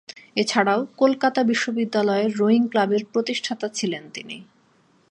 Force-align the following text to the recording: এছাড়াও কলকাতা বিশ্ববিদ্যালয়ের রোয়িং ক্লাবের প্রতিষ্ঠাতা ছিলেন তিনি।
এছাড়াও 0.35 0.81
কলকাতা 0.97 1.41
বিশ্ববিদ্যালয়ের 1.43 2.31
রোয়িং 2.37 2.63
ক্লাবের 2.67 3.03
প্রতিষ্ঠাতা 3.13 3.67
ছিলেন 3.69 4.03
তিনি। 4.13 4.37